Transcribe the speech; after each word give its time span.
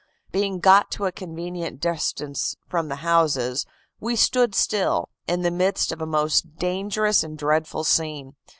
"Being 0.31 0.59
got 0.61 0.89
to 0.93 1.05
a 1.05 1.11
convenient 1.11 1.79
distance 1.79 2.57
from 2.67 2.87
the 2.87 2.95
houses, 3.05 3.67
we 3.99 4.15
stood 4.15 4.55
still, 4.55 5.09
in 5.27 5.43
the 5.43 5.51
midst 5.51 5.91
of 5.91 6.01
a 6.01 6.07
most 6.07 6.55
dangerous 6.57 7.23
and 7.23 7.37
dreadful 7.37 7.83
scene. 7.83 8.33